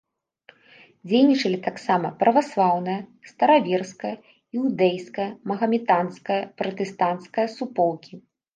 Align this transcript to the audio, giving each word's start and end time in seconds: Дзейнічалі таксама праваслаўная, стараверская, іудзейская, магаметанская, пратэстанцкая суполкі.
Дзейнічалі 1.09 1.59
таксама 1.67 2.07
праваслаўная, 2.23 2.95
стараверская, 3.33 4.15
іудзейская, 4.57 5.29
магаметанская, 5.55 6.41
пратэстанцкая 6.63 7.47
суполкі. 7.61 8.13